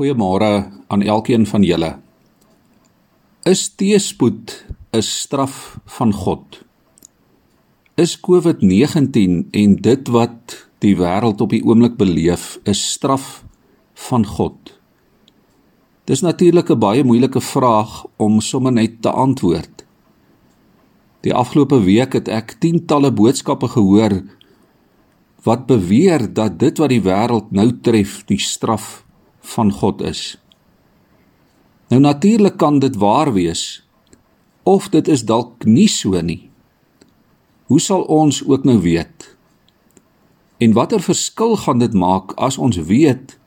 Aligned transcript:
Goeiemôre 0.00 0.72
aan 0.88 1.02
elkeen 1.04 1.42
van 1.44 1.60
julle. 1.60 1.90
Is 3.44 3.68
teespoed 3.76 4.64
'n 4.96 5.02
straf 5.04 5.76
van 5.84 6.12
God? 6.12 6.64
Is 7.94 8.16
COVID-19 8.16 9.52
en 9.52 9.76
dit 9.76 10.08
wat 10.08 10.68
die 10.78 10.96
wêreld 10.96 11.40
op 11.40 11.50
die 11.50 11.60
oomblik 11.64 11.96
beleef, 12.00 12.56
'n 12.64 12.74
straf 12.74 13.44
van 13.94 14.24
God? 14.26 14.80
Dis 16.04 16.20
natuurlik 16.20 16.70
'n 16.70 16.78
baie 16.78 17.04
moeilike 17.04 17.40
vraag 17.40 18.06
om 18.16 18.40
sommer 18.40 18.72
net 18.72 19.02
te 19.02 19.10
antwoord. 19.10 19.84
Die 21.20 21.34
afgelope 21.34 21.84
week 21.84 22.12
het 22.12 22.28
ek 22.28 22.56
tientalle 22.58 23.12
boodskappe 23.12 23.68
gehoor 23.68 24.22
wat 25.42 25.66
beweer 25.66 26.32
dat 26.32 26.58
dit 26.58 26.78
wat 26.78 26.88
die 26.88 27.02
wêreld 27.02 27.50
nou 27.50 27.80
tref, 27.80 28.24
die 28.24 28.40
straf 28.40 29.04
van 29.50 29.72
God 29.72 30.02
is. 30.02 30.38
Nou 31.90 32.00
natuurlik 32.02 32.56
kan 32.56 32.78
dit 32.78 32.96
waar 32.96 33.32
wees 33.32 33.82
of 34.62 34.88
dit 34.88 35.08
is 35.08 35.24
dalk 35.24 35.64
nie 35.64 35.88
so 35.88 36.20
nie. 36.20 36.50
Hoe 37.66 37.80
sal 37.80 38.02
ons 38.02 38.42
ook 38.46 38.64
nou 38.64 38.78
weet? 38.82 39.34
En 40.58 40.72
watter 40.72 41.00
verskil 41.00 41.56
gaan 41.56 41.78
dit 41.78 41.92
maak 41.94 42.34
as 42.38 42.58
ons 42.58 42.76
weet 42.76 43.38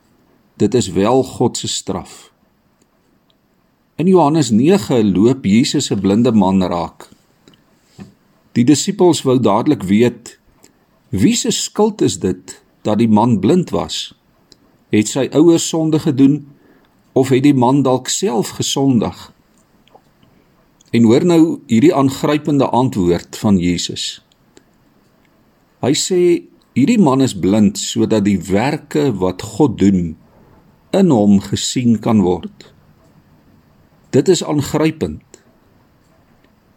dit 0.60 0.74
is 0.74 0.88
wel 0.92 1.22
God 1.22 1.56
se 1.56 1.68
straf? 1.68 2.32
In 3.96 4.06
Johannes 4.06 4.50
9 4.50 5.12
loop 5.14 5.44
Jesus 5.44 5.90
'n 5.90 6.00
blinde 6.00 6.32
man 6.32 6.62
raak. 6.62 7.08
Die 8.52 8.64
disippels 8.64 9.22
wou 9.22 9.40
dadelik 9.40 9.82
weet 9.82 10.38
wie 11.08 11.34
se 11.34 11.50
skuld 11.50 12.00
is 12.00 12.18
dit 12.18 12.62
dat 12.82 12.98
die 12.98 13.08
man 13.08 13.38
blind 13.40 13.70
was? 13.70 14.14
Het 14.94 15.10
sy 15.10 15.24
ouers 15.34 15.68
sonde 15.68 15.98
gedoen 15.98 16.44
of 17.18 17.32
het 17.34 17.42
die 17.42 17.54
man 17.54 17.82
dalk 17.82 18.08
self 18.08 18.54
gesondig? 18.60 19.32
En 20.94 21.08
hoor 21.10 21.24
nou 21.26 21.40
hierdie 21.66 21.94
aangrypende 21.94 22.68
antwoord 22.70 23.34
van 23.42 23.58
Jesus. 23.58 24.22
Hy 25.82 25.90
sê 25.98 26.20
hierdie 26.78 27.00
man 27.02 27.24
is 27.26 27.34
blind 27.34 27.78
sodat 27.80 28.22
die 28.28 28.38
werke 28.38 29.08
wat 29.18 29.42
God 29.56 29.80
doen 29.82 30.14
in 30.94 31.10
hom 31.10 31.40
gesien 31.42 31.98
kan 31.98 32.22
word. 32.22 32.70
Dit 34.14 34.30
is 34.30 34.44
aangrypend. 34.46 35.22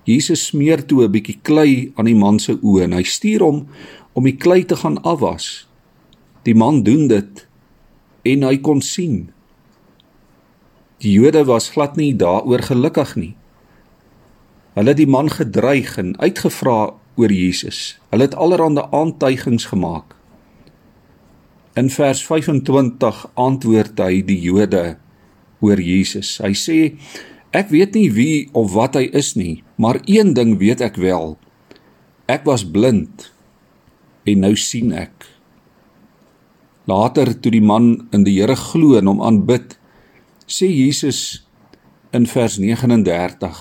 Jesus 0.10 0.48
smeer 0.50 0.82
toe 0.88 1.04
'n 1.06 1.12
bietjie 1.12 1.38
klei 1.44 1.92
aan 1.96 2.10
die 2.10 2.18
man 2.18 2.40
se 2.40 2.58
oë 2.58 2.84
en 2.84 2.94
hy 2.98 3.04
stuur 3.04 3.42
hom 3.46 3.68
om 4.14 4.24
die 4.24 4.38
klei 4.38 4.66
te 4.66 4.76
gaan 4.76 4.98
afwas. 5.04 5.68
Die 6.44 6.56
man 6.56 6.84
doen 6.84 7.08
dit 7.08 7.47
en 8.32 8.46
hy 8.48 8.58
kon 8.64 8.82
sien. 8.84 9.28
Die 11.04 11.14
Jode 11.14 11.44
was 11.46 11.70
glad 11.76 11.98
nie 12.00 12.14
daaroor 12.18 12.64
gelukkig 12.66 13.16
nie. 13.20 13.34
Hulle 14.78 14.94
het 14.94 15.00
die 15.00 15.10
man 15.10 15.30
gedreig 15.34 15.96
en 16.02 16.16
uitgevra 16.22 16.80
oor 17.18 17.34
Jesus. 17.34 17.98
Hulle 18.12 18.28
het 18.30 18.38
allerlei 18.38 18.86
aantuigings 18.92 19.70
gemaak. 19.72 20.14
In 21.78 21.90
vers 21.94 22.24
25 22.26 23.24
antwoord 23.38 24.00
hy 24.02 24.22
die 24.26 24.40
Jode 24.42 24.98
oor 25.62 25.82
Jesus. 25.82 26.38
Hy 26.42 26.54
sê: 26.58 26.78
Ek 27.54 27.70
weet 27.74 27.98
nie 27.98 28.10
wie 28.14 28.50
of 28.58 28.74
wat 28.74 28.98
hy 28.98 29.08
is 29.18 29.36
nie, 29.38 29.64
maar 29.78 30.02
een 30.06 30.34
ding 30.38 30.58
weet 30.62 30.82
ek 30.82 30.98
wel. 31.02 31.38
Ek 32.30 32.46
was 32.50 32.66
blind 32.66 33.30
en 34.28 34.44
nou 34.44 34.54
sien 34.60 34.92
ek. 34.92 35.37
Later 36.88 37.34
toe 37.36 37.52
die 37.52 37.64
man 37.64 38.08
in 38.16 38.24
die 38.24 38.38
Here 38.40 38.56
glo 38.56 38.96
en 38.96 39.10
hom 39.12 39.20
aanbid, 39.20 39.76
sê 40.48 40.70
Jesus 40.72 41.44
in 42.16 42.24
vers 42.32 42.56
39: 42.64 43.58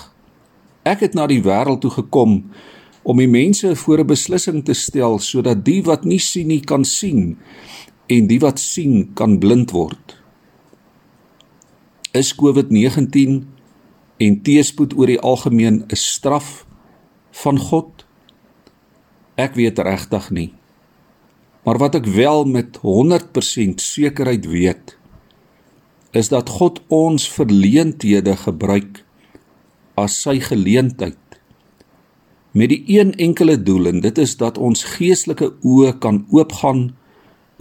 Ek 0.87 1.03
het 1.03 1.17
na 1.17 1.25
die 1.27 1.41
wêreld 1.43 1.81
toe 1.83 1.91
gekom 1.91 2.39
om 3.03 3.19
die 3.19 3.27
mense 3.27 3.73
voor 3.75 3.99
'n 3.99 4.07
beslissing 4.07 4.63
te 4.63 4.73
stel 4.73 5.19
sodat 5.19 5.65
die 5.65 5.81
wat 5.83 6.05
nie 6.05 6.19
sien 6.19 6.47
nie 6.47 6.63
kan 6.63 6.85
sien 6.85 7.37
en 8.07 8.27
die 8.27 8.39
wat 8.39 8.59
sien 8.59 9.11
kan 9.13 9.39
blind 9.39 9.71
word. 9.71 10.15
Is 12.13 12.35
COVID-19 12.35 13.43
en 14.17 14.41
teespoed 14.41 14.95
oor 14.95 15.07
die 15.07 15.19
algemeen 15.19 15.83
'n 15.83 15.95
straf 15.95 16.65
van 17.31 17.59
God? 17.59 18.05
Ek 19.35 19.55
weet 19.55 19.79
regtig 19.79 20.31
nie. 20.31 20.53
Maar 21.67 21.81
wat 21.83 21.97
ek 21.99 22.05
wel 22.15 22.45
met 22.47 22.79
100% 22.79 23.81
sekerheid 23.83 24.45
weet, 24.47 24.93
is 26.15 26.31
dat 26.31 26.49
God 26.55 26.79
ons 26.87 27.27
verleenthede 27.27 28.37
gebruik 28.39 29.01
as 29.99 30.15
sy 30.23 30.37
geleentheid 30.39 31.19
met 32.57 32.71
die 32.71 32.83
een 32.87 33.11
enkele 33.19 33.57
doel 33.61 33.91
en 33.91 33.99
dit 34.01 34.17
is 34.17 34.37
dat 34.39 34.57
ons 34.57 34.85
geestelike 34.95 35.49
oë 35.61 35.97
kan 36.01 36.23
oopgaan 36.33 36.87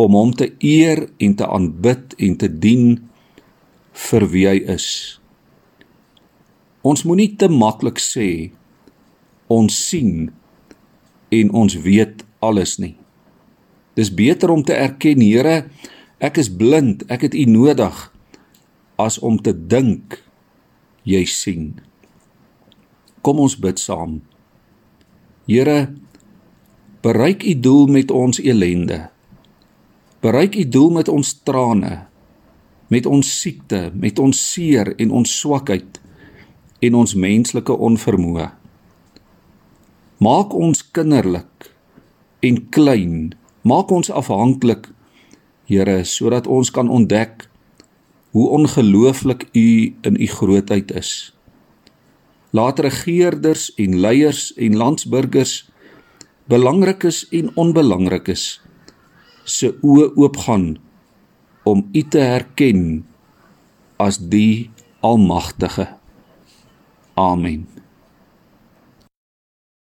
om 0.00 0.14
hom 0.16 0.32
te 0.38 0.52
eer 0.64 1.08
en 1.18 1.34
te 1.36 1.48
aanbid 1.48 2.14
en 2.22 2.36
te 2.40 2.48
dien 2.48 2.86
vir 4.06 4.26
wie 4.32 4.46
hy 4.48 4.60
is. 4.76 4.86
Ons 6.86 7.02
moenie 7.08 7.32
te 7.36 7.50
maklik 7.52 7.98
sê 8.00 8.28
ons 9.52 9.82
sien 9.90 10.30
en 11.34 11.52
ons 11.52 11.76
weet 11.82 12.22
alles 12.38 12.78
nie. 12.78 12.94
Dis 13.96 14.12
beter 14.12 14.52
om 14.52 14.62
te 14.64 14.76
erken, 14.76 15.22
Here, 15.24 15.64
ek 16.20 16.40
is 16.40 16.50
blind, 16.52 17.06
ek 17.08 17.28
het 17.28 17.34
U 17.36 17.44
nodig 17.48 17.96
as 19.00 19.18
om 19.20 19.36
te 19.40 19.52
dink 19.52 20.18
jy 21.04 21.22
sien. 21.28 21.76
Kom 23.24 23.40
ons 23.40 23.56
bid 23.60 23.80
saam. 23.80 24.20
Here, 25.48 25.92
bereik 27.04 27.44
U 27.44 27.54
doel 27.60 27.92
met 27.92 28.12
ons 28.12 28.40
elende. 28.42 29.06
Bereik 30.24 30.56
U 30.56 30.64
doel 30.68 30.90
met 31.00 31.08
ons 31.12 31.32
trane, 31.46 31.94
met 32.92 33.06
ons 33.06 33.24
siekte, 33.40 33.90
met 33.94 34.18
ons 34.18 34.36
seer 34.36 34.92
en 34.96 35.12
ons 35.22 35.36
swakheid 35.40 36.00
en 36.84 37.00
ons 37.00 37.16
menslike 37.16 37.72
onvermoë. 37.72 38.50
Maak 40.20 40.54
ons 40.56 40.80
kinderlik 40.96 41.70
en 42.44 42.60
klein 42.72 43.34
Maak 43.66 43.90
ons 43.90 44.12
afhanklik, 44.14 44.92
Here, 45.66 46.04
sodat 46.06 46.46
ons 46.46 46.70
kan 46.70 46.86
ontdek 46.86 47.48
hoe 48.30 48.44
ongelooflik 48.54 49.48
U 49.50 49.68
in 50.06 50.14
U 50.14 50.26
grootheid 50.30 50.92
is. 50.94 51.34
Laat 52.54 52.78
regerders 52.78 53.72
en 53.74 53.98
leiers 53.98 54.52
en 54.54 54.78
landsburgers 54.78 55.64
belangrikes 56.46 57.24
en 57.34 57.50
onbelangrikes 57.58 58.44
se 59.42 59.72
oë 59.82 60.12
oopgaan 60.14 60.76
om 61.66 61.82
U 61.90 62.02
te 62.06 62.22
herken 62.22 63.02
as 63.98 64.20
die 64.22 64.70
Almagtige. 65.02 65.88
Amen. 67.18 67.75